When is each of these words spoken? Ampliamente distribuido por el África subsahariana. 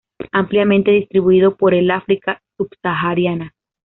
Ampliamente 0.31 0.89
distribuido 0.89 1.55
por 1.55 1.75
el 1.75 1.91
África 1.91 2.41
subsahariana. 2.57 3.53